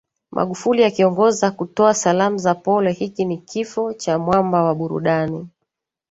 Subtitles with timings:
[0.31, 5.47] Magufuli akiongoza kutoa salamu za pole Hiki ni kifo cha mwamba wa burudani